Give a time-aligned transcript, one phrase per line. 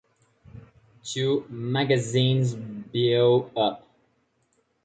[1.03, 3.83] Two magazines blew up.